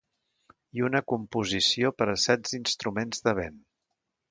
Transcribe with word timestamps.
I 0.79 0.85
una 0.87 1.01
composició 1.13 1.93
per 1.99 2.09
a 2.13 2.17
setze 2.25 2.59
instruments 2.61 3.25
de 3.29 3.37
vent. 3.45 3.63